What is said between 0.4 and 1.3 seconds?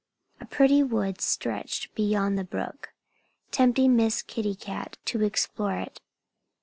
pretty wood